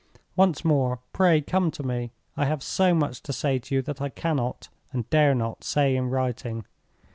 [0.35, 4.01] Once more, pray come to me; I have so much to say to you that
[4.01, 6.65] I cannot, and dare not, say in writing.